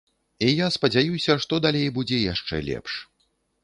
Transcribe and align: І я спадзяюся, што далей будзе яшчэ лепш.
І 0.47 0.47
я 0.65 0.69
спадзяюся, 0.77 1.37
што 1.45 1.53
далей 1.69 1.95
будзе 2.01 2.25
яшчэ 2.33 2.55
лепш. 2.75 2.91